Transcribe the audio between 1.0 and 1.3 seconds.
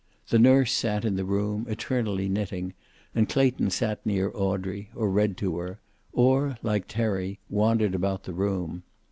in the